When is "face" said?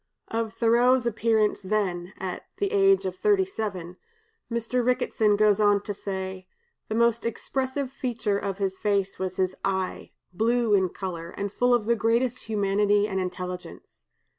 8.79-9.19